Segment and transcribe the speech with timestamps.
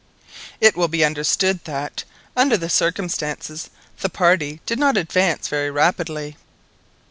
[0.59, 2.05] It will be understood that,
[2.35, 3.69] under the circumstances,
[3.99, 6.37] the party did not advance very rapidly.